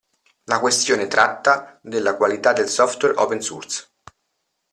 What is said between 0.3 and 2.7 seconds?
La questione tratta della qualità del